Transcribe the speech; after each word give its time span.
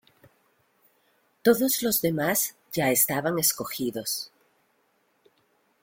Todos 1.43 1.83
los 1.83 2.01
demás 2.01 2.55
ya 2.73 2.89
estaban 2.89 3.37
escogidos. 3.37 4.31